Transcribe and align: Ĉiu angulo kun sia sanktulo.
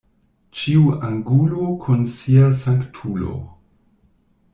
Ĉiu 0.59 0.85
angulo 1.09 1.67
kun 1.83 2.01
sia 2.13 2.47
sanktulo. 2.63 3.35